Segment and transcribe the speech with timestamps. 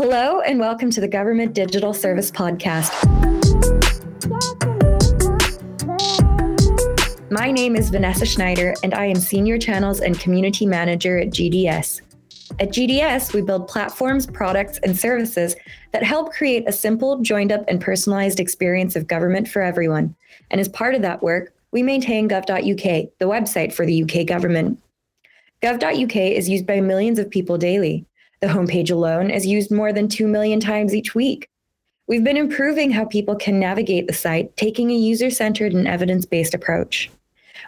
[0.00, 2.92] Hello, and welcome to the Government Digital Service Podcast.
[7.32, 12.02] My name is Vanessa Schneider, and I am Senior Channels and Community Manager at GDS.
[12.60, 15.56] At GDS, we build platforms, products, and services
[15.90, 20.14] that help create a simple, joined up, and personalized experience of government for everyone.
[20.52, 24.80] And as part of that work, we maintain gov.uk, the website for the UK government.
[25.60, 28.06] Gov.uk is used by millions of people daily.
[28.40, 31.48] The homepage alone is used more than 2 million times each week.
[32.06, 36.24] We've been improving how people can navigate the site, taking a user centered and evidence
[36.24, 37.10] based approach.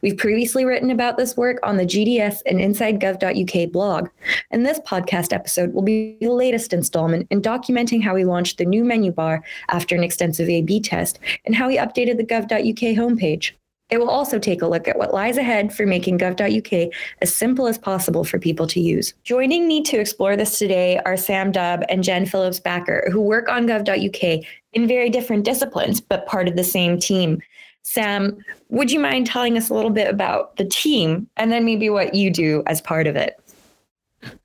[0.02, 4.09] We've previously written about this work on the GDS and InsideGov.uk blog,
[4.51, 8.65] and this podcast episode will be the latest installment in documenting how we launched the
[8.65, 12.96] new menu bar after an extensive A B test and how we updated the Gov.uk
[12.96, 13.52] homepage.
[13.91, 17.67] It will also take a look at what lies ahead for making gov.uk as simple
[17.67, 19.15] as possible for people to use.
[19.25, 23.49] Joining me to explore this today are Sam Dubb and Jen Phillips Bacher, who work
[23.49, 27.43] on gov.uk in very different disciplines, but part of the same team.
[27.82, 31.91] Sam, would you mind telling us a little bit about the team and then maybe
[31.91, 33.41] what you do as part of it?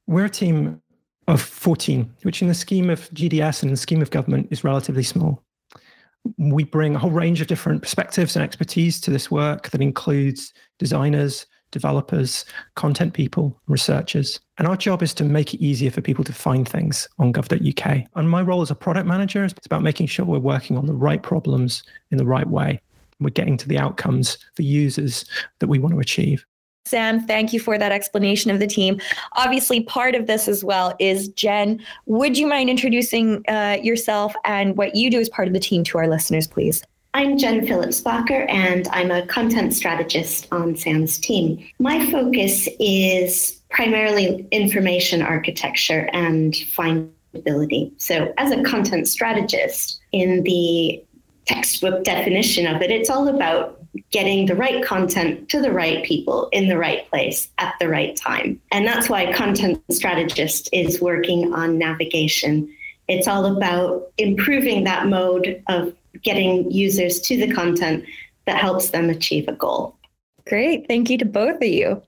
[0.07, 0.81] We're a team
[1.27, 5.03] of 14, which in the scheme of GDS and the scheme of government is relatively
[5.03, 5.44] small
[6.37, 10.53] we bring a whole range of different perspectives and expertise to this work that includes
[10.79, 12.45] designers, developers,
[12.75, 14.39] content people, researchers.
[14.57, 18.07] And our job is to make it easier for people to find things on gov.uk.
[18.15, 20.93] And my role as a product manager is about making sure we're working on the
[20.93, 22.81] right problems in the right way.
[23.19, 25.25] We're getting to the outcomes for users
[25.59, 26.45] that we want to achieve.
[26.87, 29.01] Sam, thank you for that explanation of the team.
[29.33, 31.83] Obviously, part of this as well is Jen.
[32.05, 35.83] Would you mind introducing uh, yourself and what you do as part of the team
[35.85, 36.83] to our listeners, please?
[37.15, 41.65] I'm Jen Phillips Bacher, and I'm a content strategist on Sam's team.
[41.79, 47.99] My focus is primarily information architecture and findability.
[47.99, 51.03] So, as a content strategist, in the
[51.45, 53.74] textbook definition of it, it's all about
[54.11, 58.15] getting the right content to the right people in the right place at the right
[58.15, 58.59] time.
[58.71, 62.73] And that's why Content Strategist is working on navigation.
[63.07, 65.93] It's all about improving that mode of
[66.23, 68.05] getting users to the content
[68.45, 69.95] that helps them achieve a goal.
[70.47, 70.87] Great.
[70.87, 72.01] Thank you to both of you.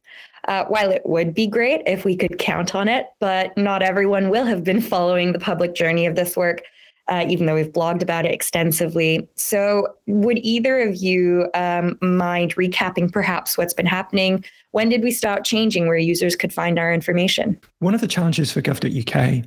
[0.48, 4.30] Uh, while it would be great if we could count on it, but not everyone
[4.30, 6.62] will have been following the public journey of this work
[7.10, 9.28] uh, even though we've blogged about it extensively.
[9.36, 14.44] So, would either of you um, mind recapping perhaps what's been happening?
[14.72, 17.60] When did we start changing where users could find our information?
[17.80, 19.46] One of the challenges for gov.uk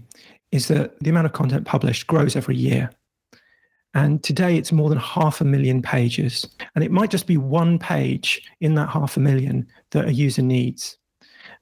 [0.53, 2.91] is that the amount of content published grows every year.
[3.95, 6.47] And today it's more than half a million pages.
[6.75, 10.43] And it might just be one page in that half a million that a user
[10.43, 10.97] needs.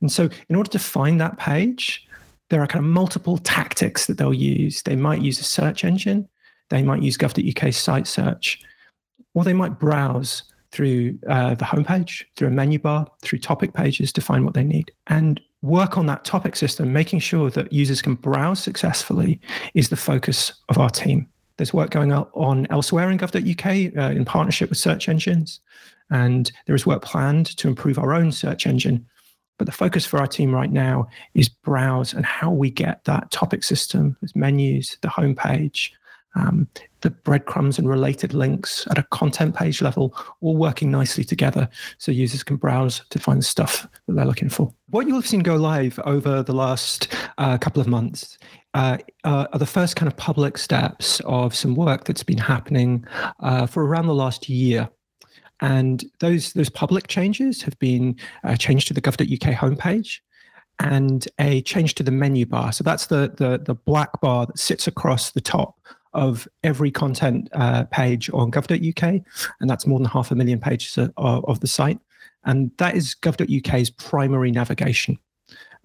[0.01, 2.07] And so, in order to find that page,
[2.51, 4.83] there are kind of multiple tactics that they'll use.
[4.83, 6.29] They might use a search engine,
[6.71, 8.61] they might use gov.uk site search,
[9.35, 14.13] or they might browse through uh, the homepage, through a menu bar, through topic pages
[14.13, 14.93] to find what they need.
[15.07, 19.41] And work on that topic system, making sure that users can browse successfully,
[19.75, 21.27] is the focus of our team.
[21.57, 25.61] There's work going on elsewhere in gov.uk uh, in partnership with search engines.
[26.11, 29.07] And there is work planned to improve our own search engine
[29.59, 33.31] but the focus for our team right now is browse and how we get that
[33.31, 35.91] topic system, as menus, the homepage,
[36.35, 36.69] um,
[37.01, 42.13] the breadcrumbs and related links at a content page level, all working nicely together so
[42.13, 44.73] users can browse to find the stuff that they're looking for.
[44.91, 48.39] What you'll have seen go live over the last uh, couple of months
[48.75, 53.05] uh, uh, are the first kind of public steps of some work that's been happening
[53.41, 54.89] uh, for around the last year
[55.61, 60.19] and those those public changes have been a uh, change to the gov.uk homepage
[60.81, 62.73] and a change to the menu bar.
[62.73, 65.75] So that's the the, the black bar that sits across the top
[66.15, 69.03] of every content uh, page on gov.uk,
[69.61, 71.99] and that's more than half a million pages of, of the site.
[72.45, 75.19] And that is gov.uk's primary navigation.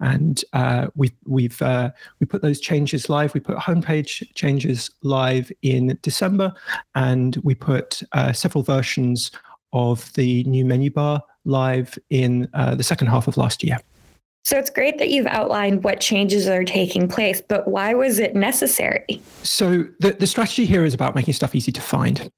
[0.00, 3.32] And uh, we, we've uh, we put those changes live.
[3.32, 6.52] We put homepage changes live in December,
[6.94, 9.30] and we put uh, several versions
[9.74, 13.78] of the new menu bar live in uh, the second half of last year.
[14.44, 18.34] So it's great that you've outlined what changes are taking place, but why was it
[18.34, 19.22] necessary?
[19.42, 22.30] So the, the strategy here is about making stuff easy to find.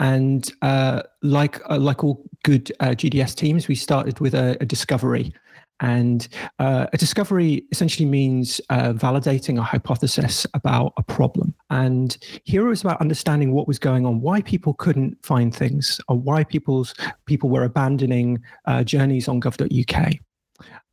[0.00, 4.66] And uh, like uh, like all good uh, GDS teams, we started with a, a
[4.66, 5.32] discovery.
[5.80, 6.28] And
[6.58, 11.54] uh, a discovery essentially means uh, validating a hypothesis about a problem.
[11.70, 16.00] And here it was about understanding what was going on, why people couldn't find things,
[16.08, 16.94] or why people's
[17.26, 20.14] people were abandoning uh, journeys on gov.uk.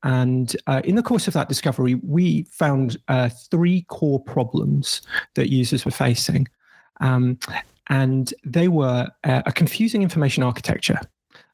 [0.03, 5.01] And uh, in the course of that discovery, we found uh, three core problems
[5.35, 6.47] that users were facing.
[7.01, 7.37] Um,
[7.89, 10.99] and they were uh, a confusing information architecture.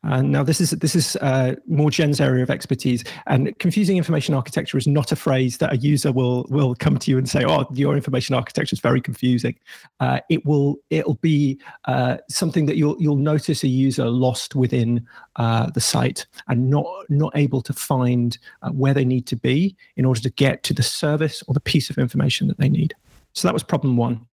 [0.07, 4.33] Uh, now, this is this is uh, more Jen's area of expertise, and confusing information
[4.33, 7.43] architecture is not a phrase that a user will will come to you and say,
[7.45, 9.55] "Oh, your information architecture is very confusing."
[9.99, 15.05] Uh, it will it'll be uh, something that you'll you'll notice a user lost within
[15.35, 19.75] uh, the site and not not able to find uh, where they need to be
[19.97, 22.95] in order to get to the service or the piece of information that they need.
[23.33, 24.25] So that was problem one.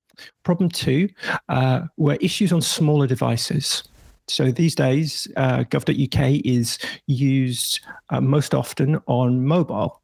[0.44, 1.09] Problem two
[1.97, 3.82] were issues on smaller devices.
[4.29, 7.81] So these days, uh, gov.uk is used
[8.11, 10.00] uh, most often on mobile.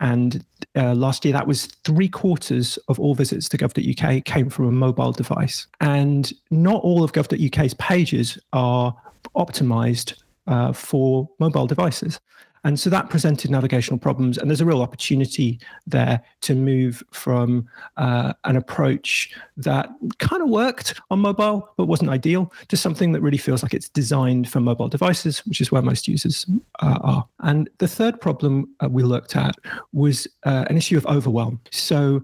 [0.00, 0.44] And
[0.74, 4.72] uh, last year, that was three quarters of all visits to gov.uk came from a
[4.72, 5.66] mobile device.
[5.80, 8.96] And not all of gov.uk's pages are
[9.36, 10.14] optimized
[10.48, 12.18] uh, for mobile devices.
[12.64, 14.38] And so that presented navigational problems.
[14.38, 20.48] And there's a real opportunity there to move from uh, an approach that kind of
[20.48, 24.60] worked on mobile, but wasn't ideal, to something that really feels like it's designed for
[24.60, 26.46] mobile devices, which is where most users
[26.80, 27.28] uh, are.
[27.40, 29.56] And the third problem uh, we looked at
[29.92, 31.60] was uh, an issue of overwhelm.
[31.70, 32.22] So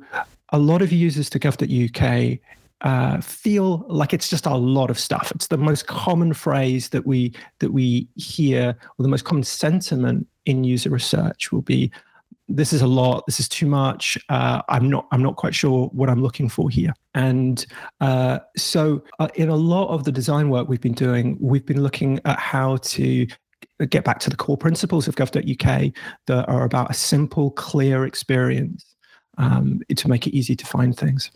[0.50, 2.38] a lot of users to gov.uk
[2.82, 5.32] uh, feel like it's just a lot of stuff.
[5.34, 10.26] It's the most common phrase that we that we hear, or the most common sentiment
[10.46, 11.90] in user research will be,
[12.48, 13.26] "This is a lot.
[13.26, 14.16] This is too much.
[14.28, 15.08] Uh, I'm not.
[15.10, 17.66] I'm not quite sure what I'm looking for here." And
[18.00, 21.82] uh, so, uh, in a lot of the design work we've been doing, we've been
[21.82, 23.26] looking at how to
[23.90, 25.92] get back to the core principles of gov.uk
[26.26, 28.96] that are about a simple, clear experience
[29.36, 31.30] um, to make it easy to find things.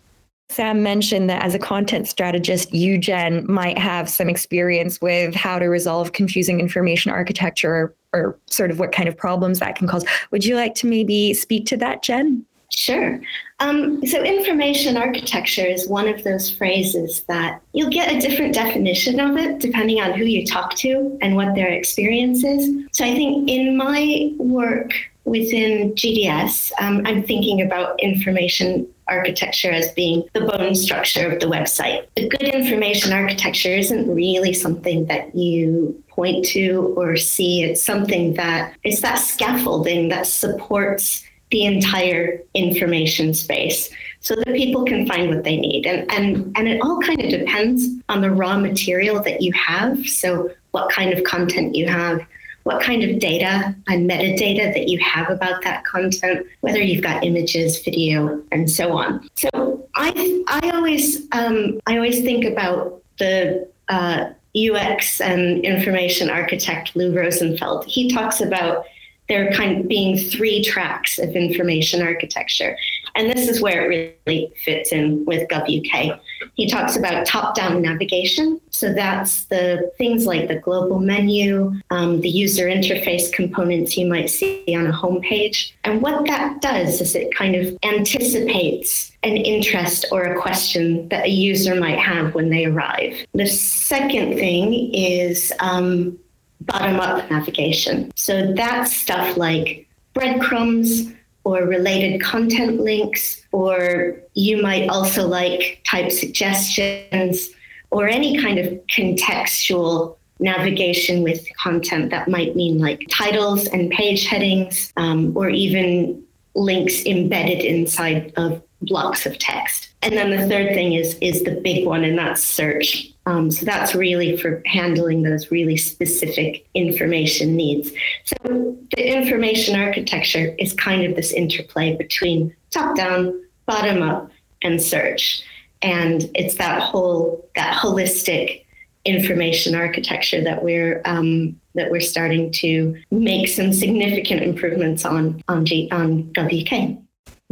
[0.52, 5.58] Sam mentioned that as a content strategist, you, Jen, might have some experience with how
[5.58, 10.04] to resolve confusing information architecture or sort of what kind of problems that can cause.
[10.30, 12.44] Would you like to maybe speak to that, Jen?
[12.74, 13.20] Sure.
[13.60, 19.20] Um, so, information architecture is one of those phrases that you'll get a different definition
[19.20, 22.70] of it depending on who you talk to and what their experience is.
[22.92, 24.92] So, I think in my work
[25.24, 31.46] within GDS, um, I'm thinking about information architecture as being the bone structure of the
[31.46, 32.06] website.
[32.16, 37.62] A good information architecture isn't really something that you point to or see.
[37.62, 43.90] It's something that it's that scaffolding that supports the entire information space
[44.20, 45.86] so that people can find what they need.
[45.86, 50.04] And, and, and it all kind of depends on the raw material that you have.
[50.06, 52.26] So, what kind of content you have,
[52.64, 57.24] what kind of data and metadata that you have about that content, whether you've got
[57.24, 59.28] images, video, and so on.
[59.34, 66.94] So I I always um, I always think about the uh, UX and information architect
[66.94, 67.86] Lou Rosenfeld.
[67.86, 68.84] He talks about
[69.28, 72.76] there kind of being three tracks of information architecture.
[73.14, 76.18] And this is where it really fits in with GovUK.
[76.54, 78.60] He talks about top down navigation.
[78.70, 84.30] So that's the things like the global menu, um, the user interface components you might
[84.30, 85.72] see on a homepage.
[85.84, 91.26] And what that does is it kind of anticipates an interest or a question that
[91.26, 93.24] a user might have when they arrive.
[93.34, 96.18] The second thing is um,
[96.62, 98.12] bottom up navigation.
[98.16, 101.12] So that's stuff like breadcrumbs
[101.44, 107.50] or related content links, or you might also like type suggestions
[107.90, 114.26] or any kind of contextual navigation with content that might mean like titles and page
[114.26, 116.22] headings um, or even
[116.54, 119.90] links embedded inside of blocks of text.
[120.02, 123.11] And then the third thing is is the big one, and that's search.
[123.26, 127.92] Um, so that's really for handling those really specific information needs.
[128.24, 134.30] So the information architecture is kind of this interplay between top down, bottom up,
[134.62, 135.42] and search.
[135.82, 138.64] And it's that whole that holistic
[139.04, 145.64] information architecture that we're um, that we're starting to make some significant improvements on on
[145.64, 147.02] G, on GovUK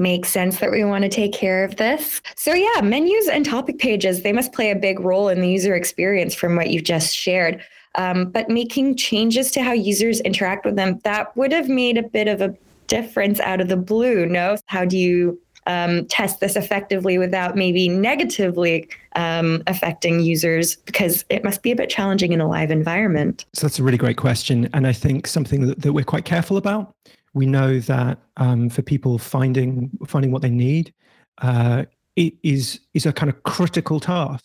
[0.01, 2.21] makes sense that we want to take care of this.
[2.35, 5.75] So, yeah, menus and topic pages, they must play a big role in the user
[5.75, 7.63] experience from what you've just shared.
[7.97, 12.03] Um, but making changes to how users interact with them, that would have made a
[12.03, 14.27] bit of a difference out of the blue.
[14.27, 14.57] No?
[14.67, 21.45] How do you um, test this effectively without maybe negatively um, affecting users because it
[21.45, 23.45] must be a bit challenging in a live environment.
[23.53, 24.69] So that's a really great question.
[24.73, 26.95] And I think something that, that we're quite careful about
[27.35, 30.93] we know that um, for people finding finding what they need,
[31.39, 31.85] uh,
[32.17, 34.45] it is is a kind of critical task,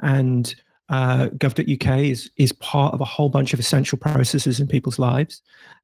[0.00, 0.54] and
[0.92, 5.40] uh, gov.uk is, is part of a whole bunch of essential processes in people's lives.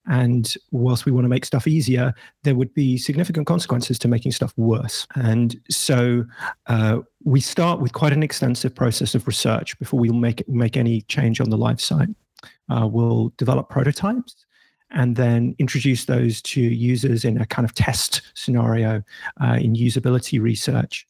[0.07, 4.33] And whilst we want to make stuff easier, there would be significant consequences to making
[4.33, 5.07] stuff worse.
[5.15, 6.25] And so
[6.67, 11.01] uh, we start with quite an extensive process of research before we make, make any
[11.03, 12.11] change on the live site.
[12.69, 14.45] Uh, we'll develop prototypes
[14.91, 19.03] and then introduce those to users in a kind of test scenario
[19.43, 21.07] uh, in usability research.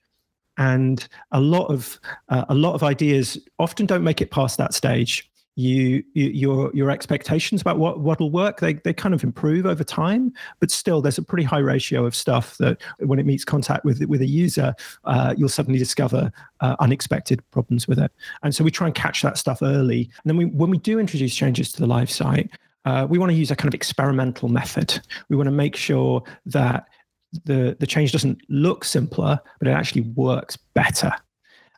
[0.56, 4.75] And a lot of uh, a lot of ideas often don't make it past that
[4.75, 5.30] stage.
[5.54, 9.82] You, you, your your expectations about what what'll work they they kind of improve over
[9.82, 13.85] time but still there's a pretty high ratio of stuff that when it meets contact
[13.85, 16.30] with with a user uh, you'll suddenly discover
[16.61, 18.12] uh, unexpected problems with it.
[18.44, 20.02] And so we try and catch that stuff early.
[20.02, 22.50] And then we when we do introduce changes to the live site
[22.85, 26.23] uh, we want to use a kind of experimental method we want to make sure
[26.47, 26.87] that
[27.44, 31.12] the, the change doesn't look simpler, but it actually works better.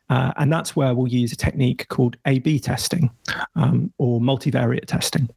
[0.09, 3.09] Uh, and that's where we'll use a technique called A B testing
[3.55, 5.29] um, or multivariate testing.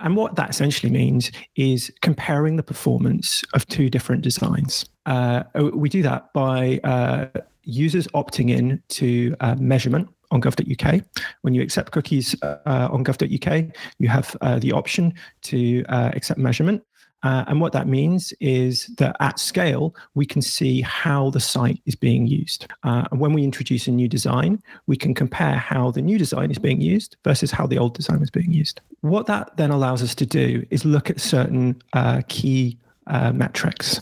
[0.00, 4.86] And what that essentially means is comparing the performance of two different designs.
[5.06, 7.26] Uh, we do that by uh,
[7.62, 11.04] users opting in to uh, measurement on gov.uk.
[11.42, 16.40] When you accept cookies uh, on gov.uk, you have uh, the option to uh, accept
[16.40, 16.82] measurement.
[17.24, 21.80] Uh, and what that means is that at scale, we can see how the site
[21.86, 22.66] is being used.
[22.82, 26.50] Uh, and when we introduce a new design, we can compare how the new design
[26.50, 28.80] is being used versus how the old design is being used.
[29.02, 31.80] What that then allows us to do is look at certain
[32.26, 32.76] key
[33.08, 34.00] metrics.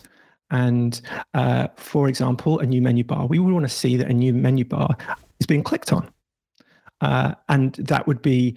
[0.50, 1.00] And
[1.34, 4.32] uh, for example, a new menu bar, we would want to see that a new
[4.32, 4.96] menu bar
[5.38, 6.10] is being clicked on.
[7.00, 8.56] Uh, and that would be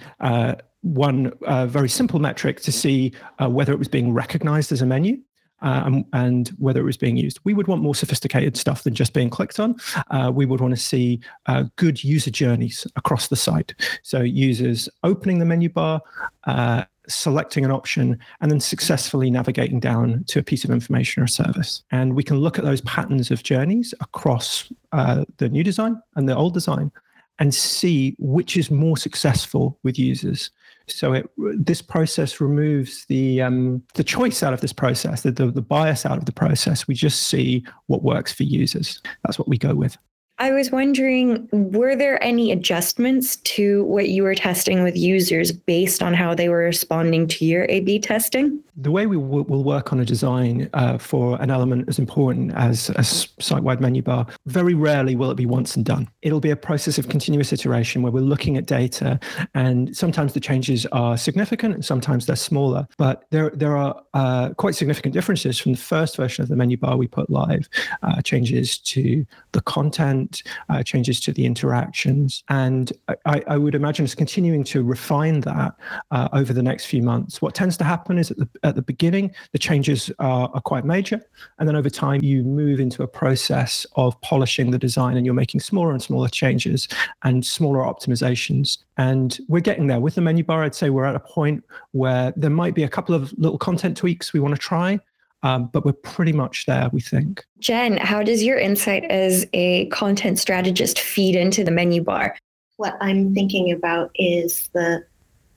[0.84, 4.86] one uh, very simple metric to see uh, whether it was being recognized as a
[4.86, 5.18] menu.
[5.62, 7.40] Uh, and, and, whether it was being used.
[7.46, 9.78] We would want more sophisticated stuff than just being clicked on.
[10.12, 13.74] Uh, we would want to see uh, good user journeys across the site.
[14.02, 16.02] So, users opening the menu bar,
[16.48, 21.28] uh, selecting an option, and then successfully navigating down to a piece of information or
[21.28, 21.82] service.
[21.92, 26.36] And we can look at those patterns of journeys across the new design and the
[26.36, 26.92] old design
[27.40, 30.52] and see which is more successful with users.
[30.88, 35.50] So it, this process removes the um, the choice out of this process, the, the,
[35.50, 36.88] the bias out of the process.
[36.88, 39.02] We just see what works for users.
[39.24, 39.98] That's what we go with.
[40.40, 46.02] I was wondering, were there any adjustments to what you were testing with users based
[46.02, 48.60] on how they were responding to your A B testing?
[48.75, 52.53] The way we w- will work on a design uh, for an element as important
[52.53, 56.10] as a site wide menu bar, very rarely will it be once and done.
[56.22, 59.20] It'll be a process of continuous iteration where we're looking at data,
[59.53, 62.88] and sometimes the changes are significant and sometimes they're smaller.
[62.98, 66.77] But there, there are uh, quite significant differences from the first version of the menu
[66.77, 67.70] bar we put live,
[68.01, 72.44] uh, changes to the content uh, changes to the interactions.
[72.50, 72.92] And
[73.25, 75.75] I, I, would imagine it's continuing to refine that
[76.12, 77.42] uh, over the next few months.
[77.42, 80.86] What tends to happen is at the, at the beginning, the changes are, are quite
[80.86, 81.22] major.
[81.60, 85.36] And then over time, you move into a process of polishing the design and you're
[85.36, 86.88] making smaller and smaller changes
[87.24, 88.77] and smaller optimizations.
[88.98, 90.00] And we're getting there.
[90.00, 92.89] With the menu bar, I'd say we're at a point where there might be a
[92.89, 95.00] couple of little content tweaks we want to try.
[95.43, 97.43] Um, but we're pretty much there, we think.
[97.60, 102.38] Jen, how does your insight as a content strategist feed into the menu bar?
[102.77, 105.05] What I'm thinking about is the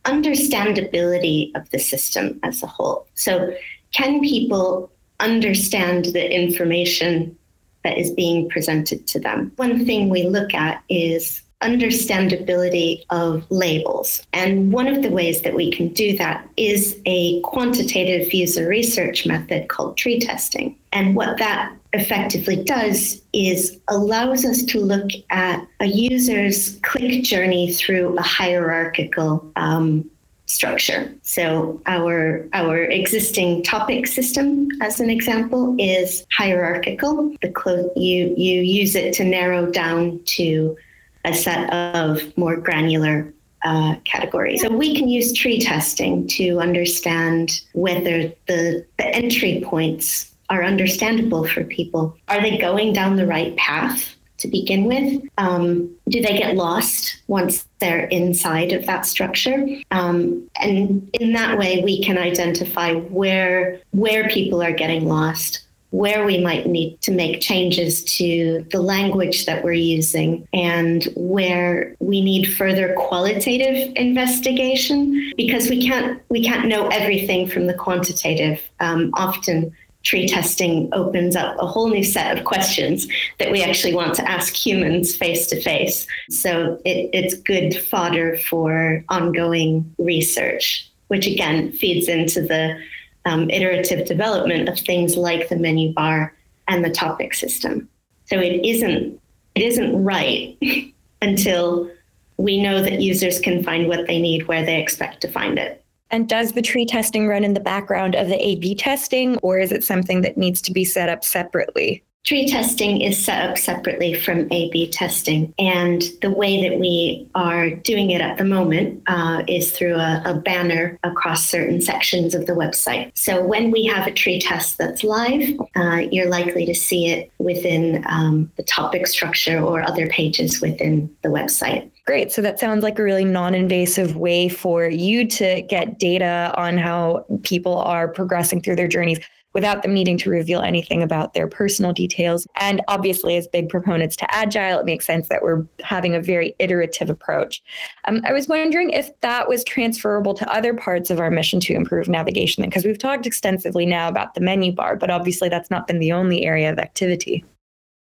[0.06, 3.06] understandability of the system as a whole.
[3.14, 3.54] So,
[3.92, 7.36] can people understand the information
[7.84, 9.52] that is being presented to them?
[9.56, 14.22] One thing we look at is understandability of labels.
[14.32, 19.26] And one of the ways that we can do that is a quantitative user research
[19.26, 20.76] method called tree testing.
[20.92, 27.72] And what that effectively does is allows us to look at a user's click journey
[27.72, 30.08] through a hierarchical um,
[30.46, 31.12] structure.
[31.22, 37.34] So our our existing topic system, as an example, is hierarchical.
[37.42, 40.76] The clo- you you use it to narrow down to
[41.24, 43.32] a set of more granular
[43.64, 44.62] uh, categories.
[44.62, 51.46] So we can use tree testing to understand whether the, the entry points are understandable
[51.46, 52.16] for people.
[52.28, 54.16] Are they going down the right path?
[54.38, 55.22] to begin with?
[55.38, 59.66] Um, do they get lost once they're inside of that structure?
[59.90, 66.24] Um, and in that way, we can identify where where people are getting lost, where
[66.24, 72.20] we might need to make changes to the language that we're using and where we
[72.20, 79.10] need further qualitative investigation because we can't we can't know everything from the quantitative um,
[79.14, 79.74] often
[80.06, 83.08] tree testing opens up a whole new set of questions
[83.40, 86.06] that we actually want to ask humans face to face.
[86.30, 92.80] So it, it's good fodder for ongoing research, which again feeds into the
[93.24, 96.32] um, iterative development of things like the menu bar
[96.68, 97.88] and the topic system.
[98.26, 99.20] So it isn't
[99.56, 100.56] it isn't right
[101.22, 101.90] until
[102.36, 105.82] we know that users can find what they need where they expect to find it.
[106.16, 109.58] And does the tree testing run in the background of the A B testing, or
[109.58, 112.02] is it something that needs to be set up separately?
[112.24, 115.52] Tree testing is set up separately from A B testing.
[115.58, 120.22] And the way that we are doing it at the moment uh, is through a,
[120.24, 123.10] a, banner across certain sections of the website.
[123.12, 127.30] So when we have a tree test that's live, uh, you're likely to see it
[127.38, 131.90] within um, the topic structure or other pages within the website.
[132.06, 132.30] Great.
[132.30, 136.78] So that sounds like a really non invasive way for you to get data on
[136.78, 139.18] how people are progressing through their journeys
[139.54, 142.46] without them needing to reveal anything about their personal details.
[142.60, 146.54] And obviously, as big proponents to Agile, it makes sense that we're having a very
[146.58, 147.62] iterative approach.
[148.04, 151.74] Um, I was wondering if that was transferable to other parts of our mission to
[151.74, 155.86] improve navigation, because we've talked extensively now about the menu bar, but obviously that's not
[155.86, 157.42] been the only area of activity.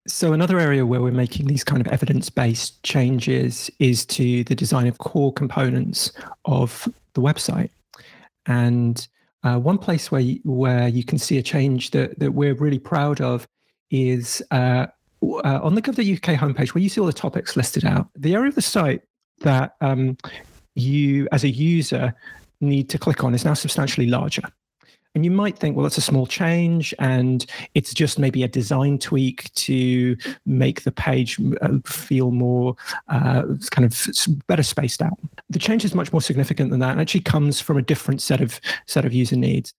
[0.08, 4.56] So, another area where we're making these kind of evidence based changes is to the
[4.56, 6.14] design of core components
[6.46, 7.70] of the website.
[8.46, 9.06] And
[9.44, 12.80] uh, one place where you, where you can see a change that that we're really
[12.80, 13.48] proud of
[13.92, 14.88] is uh,
[15.22, 18.08] uh, on the Gov.uk homepage where you see all the topics listed out.
[18.16, 19.02] The area of the site
[19.40, 20.18] that um,
[20.76, 22.14] you, as a user,
[22.62, 24.44] need to click on is now substantially larger.
[25.18, 27.44] And you might think, well, that's a small change, and
[27.74, 32.76] it's just maybe a design tweak to make the page uh, feel more
[33.08, 34.00] uh, kind of
[34.46, 35.18] better spaced out.
[35.50, 38.42] The change is much more significant than that, and actually comes from a different set
[38.42, 39.74] of set of user needs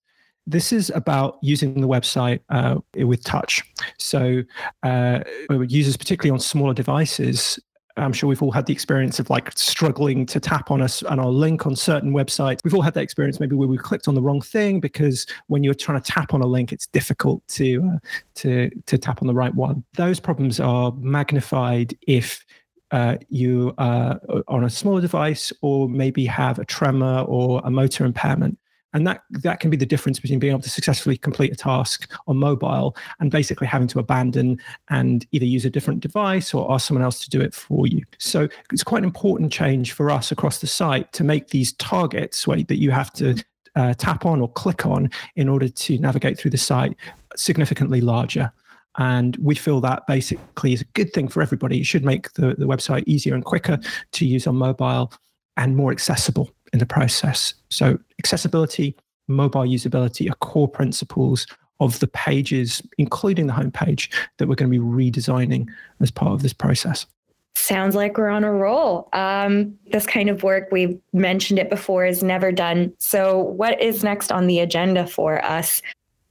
[0.49, 3.63] this is about using the website uh, with touch.
[3.99, 4.43] So,
[4.83, 5.21] uh,
[5.69, 7.61] users, particularly on smaller devices,
[7.99, 11.19] I'm sure we've all had the experience of like struggling to tap on us on
[11.19, 12.61] our link on certain websites.
[12.65, 15.65] We've all had that experience maybe where we clicked on the wrong thing because when
[15.65, 17.99] you're trying to tap on a link, it's difficult to uh,
[18.37, 19.85] to to tap on the right one.
[19.95, 22.45] Those problems are magnified if
[22.91, 28.05] uh, you are on a smaller device or maybe have a tremor or a motor
[28.05, 28.59] impairment
[28.95, 32.11] and that that can be the difference between being able to successfully complete a task
[32.27, 36.89] on mobile and basically having to abandon and either use a different device or ask
[36.89, 38.03] someone else to do it for you.
[38.19, 42.45] So it's quite an important change for us across the site to make these targets
[42.45, 43.43] that you have to
[43.77, 46.97] uh, tap on or click on in order to navigate through the site
[47.37, 48.51] significantly larger.
[48.97, 51.79] And we feel that basically is a good thing for everybody.
[51.79, 53.79] It should make the, the website easier and quicker
[54.13, 55.13] to use on mobile
[55.57, 57.55] and more accessible in the process.
[57.71, 58.97] So, accessibility,
[59.29, 61.47] mobile usability are core principles
[61.81, 65.69] of the pages, including the homepage, that we're going to be redesigning
[66.01, 67.07] as part of this process.
[67.55, 69.09] Sounds like we're on a roll.
[69.13, 72.93] Um, this kind of work, we've mentioned it before, is never done.
[72.99, 75.83] So, what is next on the agenda for us?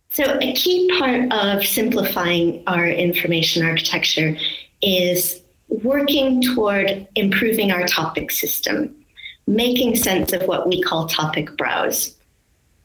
[0.10, 4.38] So, a key part of simplifying our information architecture
[4.82, 8.95] is working toward improving our topic system
[9.48, 12.16] making sense of what we call topic browse.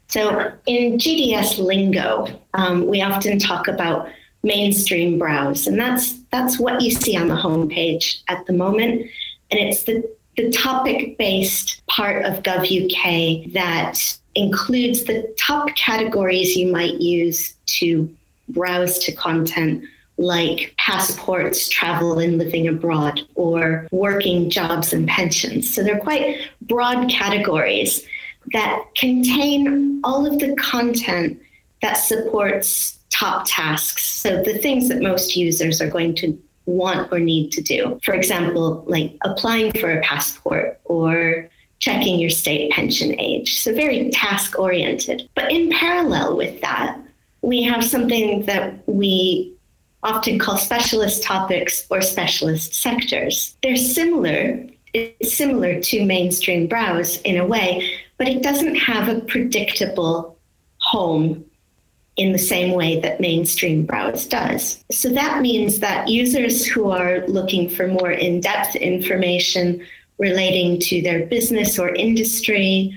[0.09, 4.09] So in GDS lingo, um, we often talk about
[4.43, 9.03] mainstream browse, and that's that's what you see on the homepage at the moment,
[9.51, 13.99] and it's the the topic-based part of GovUK that
[14.35, 18.09] includes the top categories you might use to
[18.49, 19.85] browse to content
[20.19, 25.73] like passports, travel and living abroad, or working jobs and pensions.
[25.73, 28.05] So they're quite broad categories
[28.53, 31.41] that contain all of the content
[31.81, 34.05] that supports top tasks.
[34.05, 38.01] So the things that most users are going to want or need to do.
[38.05, 41.49] For example, like applying for a passport or
[41.81, 43.61] checking your state pension age.
[43.61, 45.29] So very task oriented.
[45.35, 46.99] But in parallel with that,
[47.43, 49.52] we have something that we
[50.03, 53.57] often call specialist topics or specialist sectors.
[53.63, 54.67] They're similar,
[55.23, 60.37] similar to mainstream browse in a way, but it doesn't have a predictable
[60.79, 61.45] home
[62.17, 64.85] in the same way that mainstream browse does.
[64.91, 69.87] So that means that users who are looking for more in depth information
[70.19, 72.95] relating to their business or industry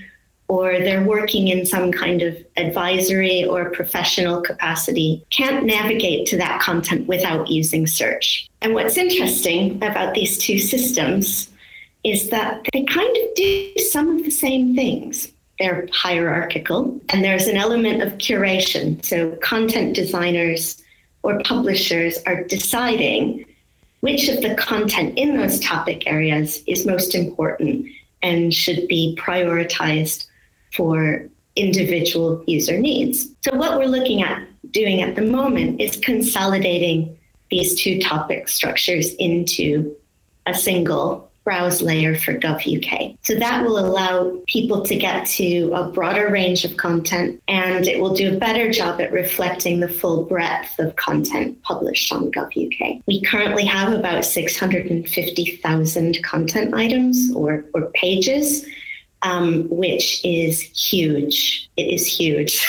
[0.47, 6.61] or they're working in some kind of advisory or professional capacity can't navigate to that
[6.61, 8.47] content without using search.
[8.61, 11.49] And what's interesting about these two systems
[12.03, 15.31] is that they kind of do some of the same things.
[15.59, 19.03] they're hierarchical, and there's an element of curation.
[19.05, 20.81] So content designers
[21.23, 23.45] or publishers are deciding
[24.01, 27.87] which of the content in those topic areas is most important
[28.21, 30.27] and should be prioritized
[30.75, 33.27] for individual user needs.
[33.41, 37.17] So, what we're looking at doing at the moment is consolidating
[37.49, 39.95] these two topic structures into
[40.45, 43.17] a single browse layer for GovUK.
[43.21, 48.01] So that will allow people to get to a broader range of content and it
[48.01, 53.03] will do a better job at reflecting the full breadth of content published on GovUK.
[53.05, 58.65] We currently have about 650,000 content items or, or pages.
[59.25, 61.67] Um, which is huge.
[61.77, 62.63] It is huge.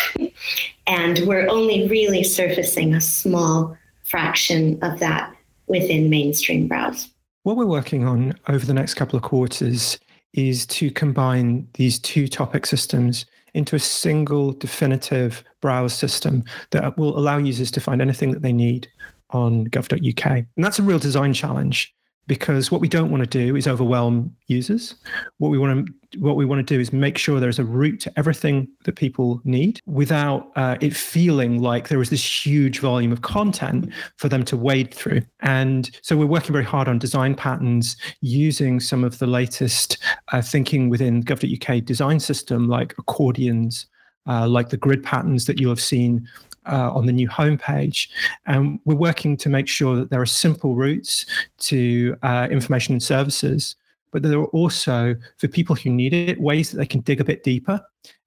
[0.86, 7.10] and we're only really surfacing a small fraction of that within mainstream browse.
[7.42, 9.98] What we're working on over the next couple of quarters
[10.32, 17.18] is to combine these two topic systems into a single definitive browse system that will
[17.18, 18.88] allow users to find anything that they need
[19.30, 20.26] on gov.uk.
[20.26, 21.94] And that's a real design challenge
[22.26, 24.94] because what we don't want to do is overwhelm users.
[25.38, 28.00] What we want to what we want to do is make sure there's a route
[28.00, 33.12] to everything that people need without uh, it feeling like there is this huge volume
[33.12, 35.20] of content for them to wade through.
[35.40, 39.98] And so we're working very hard on design patterns using some of the latest
[40.32, 43.86] uh, thinking within gov.uk design system, like accordions,
[44.26, 46.26] uh, like the grid patterns that you'll have seen
[46.66, 48.08] uh, on the new homepage.
[48.46, 51.26] And we're working to make sure that there are simple routes
[51.58, 53.76] to uh, information and services,
[54.12, 57.24] but there are also, for people who need it, ways that they can dig a
[57.24, 57.80] bit deeper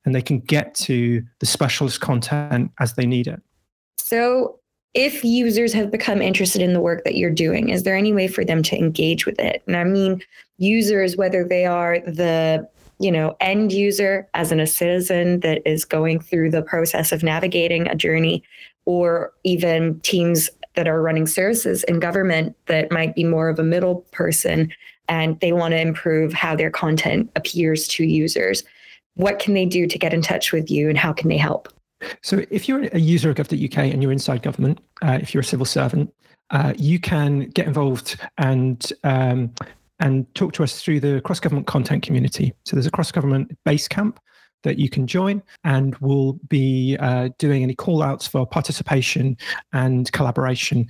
[0.06, 3.41] and they can get to the specialist content as they need it.
[3.97, 4.60] So,
[4.95, 8.28] if users have become interested in the work that you're doing, is there any way
[8.28, 9.62] for them to engage with it?
[9.67, 10.21] And I mean,
[10.58, 12.67] users, whether they are the
[13.00, 17.24] you know end user as in a citizen that is going through the process of
[17.24, 18.44] navigating a journey
[18.86, 23.64] or even teams that are running services in government that might be more of a
[23.64, 24.72] middle person
[25.08, 28.64] and they want to improve how their content appears to users.
[29.16, 31.68] What can they do to get in touch with you and how can they help?
[32.22, 35.46] So if you're a user of gov.uk and you're inside government uh, if you're a
[35.46, 36.14] civil servant
[36.52, 39.52] uh, you can get involved and um,
[40.00, 42.54] and talk to us through the cross government content community.
[42.66, 44.18] So there's a cross government Basecamp
[44.64, 49.38] that you can join, and we'll be uh, doing any call outs for participation
[49.74, 50.88] and collaboration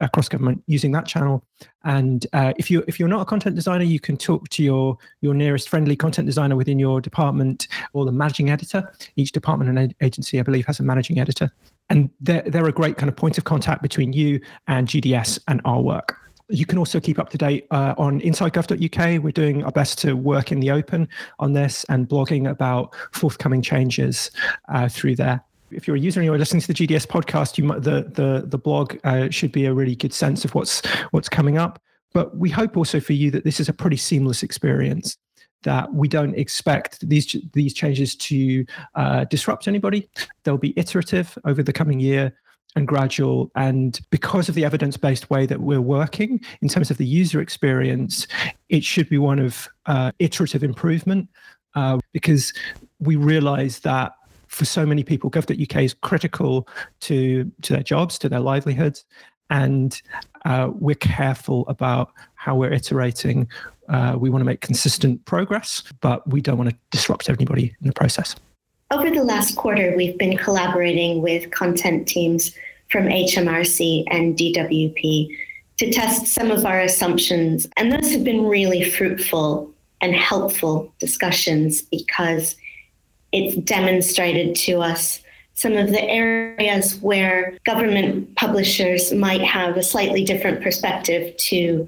[0.00, 1.44] across government using that channel.
[1.84, 4.96] And uh, if you if you're not a content designer, you can talk to your
[5.20, 8.92] your nearest friendly content designer within your department or the managing editor.
[9.16, 11.50] Each department and agency, I believe, has a managing editor,
[11.90, 15.60] and they're they're a great kind of point of contact between you and GDS and
[15.64, 16.17] our work.
[16.48, 19.22] You can also keep up to date uh, on insidegov.uk.
[19.22, 21.08] We're doing our best to work in the open
[21.38, 24.30] on this and blogging about forthcoming changes
[24.68, 25.42] uh, through there.
[25.70, 28.44] If you're a user and you're listening to the GDS podcast, you might, the the
[28.46, 30.80] the blog uh, should be a really good sense of what's
[31.10, 31.82] what's coming up.
[32.14, 35.18] But we hope also for you that this is a pretty seamless experience
[35.64, 40.08] that we don't expect these these changes to uh, disrupt anybody.
[40.44, 42.32] They'll be iterative over the coming year
[42.76, 43.50] and gradual.
[43.54, 47.40] And because of the evidence based way that we're working in terms of the user
[47.40, 48.26] experience,
[48.68, 51.28] it should be one of uh, iterative improvement
[51.74, 52.52] uh, because
[53.00, 54.12] we realize that
[54.46, 56.66] for so many people, gov.uk is critical
[57.00, 59.04] to, to their jobs, to their livelihoods.
[59.50, 60.00] And
[60.44, 63.48] uh, we're careful about how we're iterating.
[63.88, 67.86] Uh, we want to make consistent progress, but we don't want to disrupt anybody in
[67.86, 68.36] the process.
[68.90, 72.54] Over the last quarter, we've been collaborating with content teams
[72.90, 75.28] from HMRC and DWP
[75.76, 77.68] to test some of our assumptions.
[77.76, 79.70] And those have been really fruitful
[80.00, 82.56] and helpful discussions because
[83.30, 85.20] it's demonstrated to us
[85.52, 91.86] some of the areas where government publishers might have a slightly different perspective to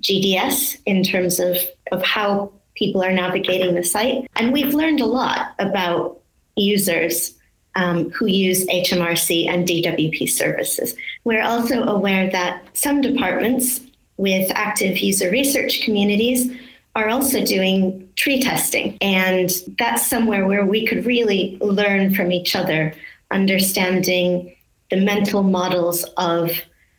[0.00, 1.56] GDS in terms of,
[1.90, 4.30] of how people are navigating the site.
[4.36, 6.20] And we've learned a lot about
[6.56, 7.34] users
[7.76, 10.96] um, who use HMRC and DWP services.
[11.24, 13.80] We're also aware that some departments
[14.16, 16.50] with active user research communities
[16.94, 18.96] are also doing tree testing.
[19.02, 22.94] And that's somewhere where we could really learn from each other,
[23.30, 24.56] understanding
[24.90, 26.50] the mental models of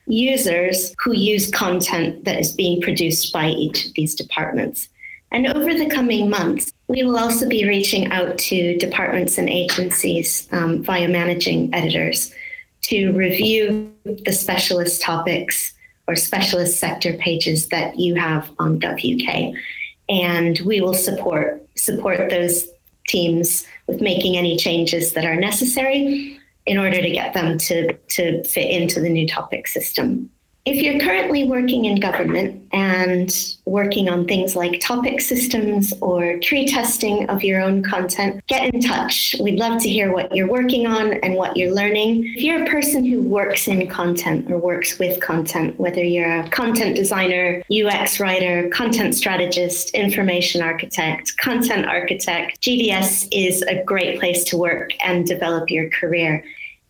[0.06, 4.88] users who use content that is being produced by each of these departments.
[5.32, 10.48] And over the coming months, we will also be reaching out to departments and agencies
[10.52, 12.34] um, via managing editors
[12.84, 15.74] to review the specialist topics
[16.08, 19.54] or specialist sector pages that you have on GovUK.
[20.08, 22.68] And we will support support those
[23.08, 28.44] teams with making any changes that are necessary in order to get them to, to
[28.44, 30.30] fit into the new topic system.
[30.68, 36.68] If you're currently working in government and working on things like topic systems or tree
[36.68, 39.34] testing of your own content, get in touch.
[39.40, 42.26] We'd love to hear what you're working on and what you're learning.
[42.36, 46.50] If you're a person who works in content or works with content, whether you're a
[46.50, 54.44] content designer, UX writer, content strategist, information architect, content architect, GDS is a great place
[54.44, 56.44] to work and develop your career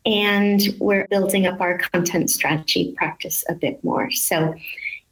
[0.07, 4.09] and we're building up our content strategy practice a bit more.
[4.09, 4.55] So